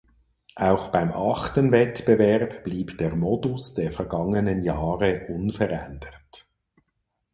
[0.55, 6.47] Auch beim achten Wettbewerb blieb der Modus der vergangenen Jahre unverändert.